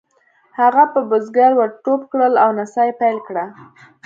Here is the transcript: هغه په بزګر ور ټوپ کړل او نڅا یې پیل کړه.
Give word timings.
هغه 0.59 0.83
په 0.93 0.99
بزګر 1.09 1.51
ور 1.55 1.69
ټوپ 1.83 2.01
کړل 2.11 2.33
او 2.43 2.49
نڅا 2.57 2.83
یې 2.87 2.93
پیل 3.01 3.17
کړه. 3.27 3.45